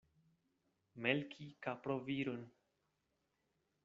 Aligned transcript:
Melki 1.03 1.45
kaproviron. 1.63 2.41